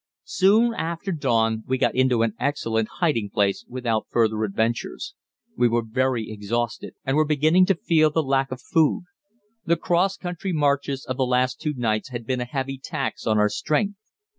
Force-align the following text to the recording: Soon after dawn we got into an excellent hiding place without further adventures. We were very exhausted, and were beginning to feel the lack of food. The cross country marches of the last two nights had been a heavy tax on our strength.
Soon 0.25 0.73
after 0.73 1.11
dawn 1.11 1.63
we 1.67 1.77
got 1.77 1.93
into 1.93 2.23
an 2.23 2.33
excellent 2.39 2.87
hiding 3.01 3.29
place 3.29 3.63
without 3.69 4.07
further 4.09 4.43
adventures. 4.43 5.13
We 5.55 5.67
were 5.67 5.83
very 5.83 6.31
exhausted, 6.31 6.95
and 7.05 7.15
were 7.15 7.23
beginning 7.23 7.67
to 7.67 7.75
feel 7.75 8.09
the 8.09 8.23
lack 8.23 8.51
of 8.51 8.63
food. 8.63 9.03
The 9.63 9.77
cross 9.77 10.17
country 10.17 10.53
marches 10.53 11.05
of 11.05 11.17
the 11.17 11.27
last 11.27 11.61
two 11.61 11.75
nights 11.75 12.09
had 12.09 12.25
been 12.25 12.41
a 12.41 12.45
heavy 12.45 12.79
tax 12.79 13.27
on 13.27 13.37
our 13.37 13.47
strength. 13.49 13.99